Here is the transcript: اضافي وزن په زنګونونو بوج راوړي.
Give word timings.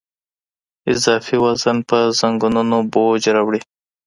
اضافي 0.93 1.35
وزن 1.45 1.77
په 1.89 1.97
زنګونونو 2.19 2.77
بوج 2.91 3.23
راوړي. 3.35 3.61